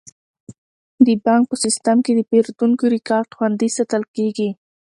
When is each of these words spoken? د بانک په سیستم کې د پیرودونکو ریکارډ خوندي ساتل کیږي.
د 1.05 1.07
بانک 1.25 1.43
په 1.49 1.55
سیستم 1.63 1.97
کې 2.05 2.11
د 2.15 2.19
پیرودونکو 2.29 2.83
ریکارډ 2.95 3.29
خوندي 3.37 3.69
ساتل 3.77 4.03
کیږي. 4.15 4.49